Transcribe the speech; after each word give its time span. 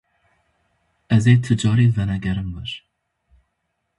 Ez 1.15 1.23
ê 1.33 1.35
ti 1.43 1.53
carî 1.61 1.87
venegerim 1.97 2.49
wir. 2.55 2.71